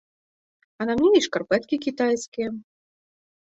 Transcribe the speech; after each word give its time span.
А 0.79 0.87
на 0.91 0.95
мне 1.01 1.11
і 1.19 1.21
шкарпэткі 1.27 1.81
кітайскія. 1.85 2.49